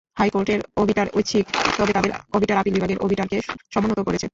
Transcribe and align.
হাইকোর্টের 0.17 0.59
অবিটার 0.77 1.07
ঐচ্ছিক, 1.13 1.45
তবে 1.77 1.91
তাঁদের 1.93 2.11
অবিটার 2.33 2.57
আপিল 2.57 2.73
বিভাগের 2.73 2.99
অবিটারকে 2.99 3.37
সমুন্নত 3.73 3.99
করেছে। 4.07 4.27